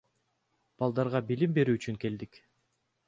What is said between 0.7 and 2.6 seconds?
Балдарга билим берүү үчүн келдик.